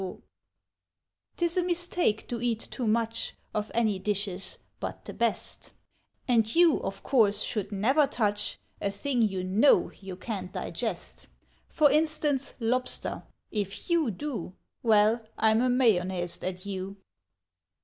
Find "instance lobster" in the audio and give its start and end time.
11.91-13.21